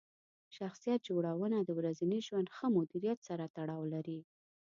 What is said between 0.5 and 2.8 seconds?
شخصیت جوړونه د ورځني ژوند ښه